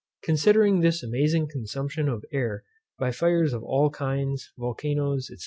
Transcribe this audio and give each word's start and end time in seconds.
Considering 0.23 0.79
this 0.79 1.03
amazing 1.03 1.47
consumption 1.47 2.09
of 2.09 2.25
air, 2.33 2.63
by 2.97 3.11
fires 3.11 3.53
of 3.53 3.61
all 3.61 3.91
kinds, 3.91 4.51
volcanos, 4.57 5.25
&c. 5.27 5.35